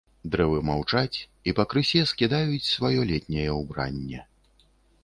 [0.35, 1.17] Дрэвы маўчаць
[1.51, 4.29] і пакрысе скідаюць сваё летняе ўбранне.